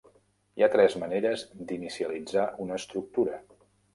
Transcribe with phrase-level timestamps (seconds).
[0.59, 3.37] Hi ha tres maneres d'inicialitzar una estructura.